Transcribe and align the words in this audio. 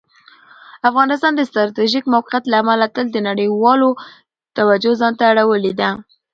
افغانستان 0.89 1.33
د 1.35 1.41
ستراتیژیک 1.49 2.05
موقعیت 2.13 2.43
له 2.51 2.55
امله 2.63 2.87
تل 2.95 3.05
د 3.11 3.17
نړیوالو 3.29 3.89
توجه 4.57 4.91
ځان 4.99 5.13
ته 5.19 5.23
اړولي 5.31 5.73
ده. 5.79 5.89